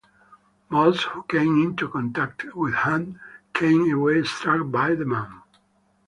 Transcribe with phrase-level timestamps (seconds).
[0.67, 3.17] Most who came into contact with Hunt
[3.53, 5.43] came away struck by the man.